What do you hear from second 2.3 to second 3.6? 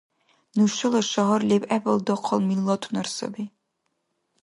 миллатунар саби